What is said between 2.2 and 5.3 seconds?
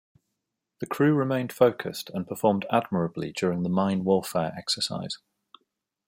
performed admirably during the Mine Warfare Exercise.